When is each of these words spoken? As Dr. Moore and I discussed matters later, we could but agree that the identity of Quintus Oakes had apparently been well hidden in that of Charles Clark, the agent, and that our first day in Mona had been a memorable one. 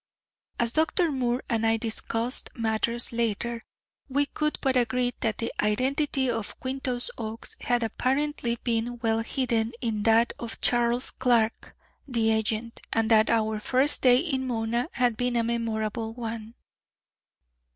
As 0.57 0.71
Dr. 0.71 1.11
Moore 1.11 1.43
and 1.47 1.63
I 1.63 1.77
discussed 1.77 2.49
matters 2.55 3.11
later, 3.11 3.63
we 4.09 4.25
could 4.25 4.57
but 4.59 4.75
agree 4.75 5.13
that 5.21 5.37
the 5.37 5.53
identity 5.63 6.27
of 6.27 6.59
Quintus 6.59 7.11
Oakes 7.19 7.55
had 7.59 7.83
apparently 7.83 8.55
been 8.63 8.97
well 9.03 9.19
hidden 9.19 9.73
in 9.79 10.01
that 10.01 10.33
of 10.39 10.59
Charles 10.59 11.11
Clark, 11.11 11.75
the 12.07 12.31
agent, 12.31 12.81
and 12.91 13.11
that 13.11 13.29
our 13.29 13.59
first 13.59 14.01
day 14.01 14.17
in 14.17 14.47
Mona 14.47 14.89
had 14.93 15.17
been 15.17 15.35
a 15.35 15.43
memorable 15.43 16.15
one. 16.15 16.55